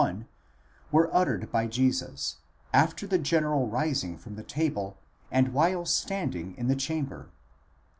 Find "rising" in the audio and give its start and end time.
3.67-4.17